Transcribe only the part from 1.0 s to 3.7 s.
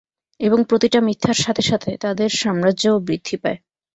মিথ্যার সাথে সাথে, তাদের সাম্রাজ্যও বৃদ্ধি পায়।